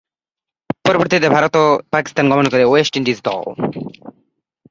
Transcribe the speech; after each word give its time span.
পরবর্তীতে 0.85 1.27
ভারত 1.35 1.53
ও 1.57 1.65
পাকিস্তান 1.93 2.25
গমন 2.31 2.45
করে 2.53 2.63
ওয়েস্ট 2.67 2.93
ইন্ডিজ 2.99 3.17
দল। 3.27 3.45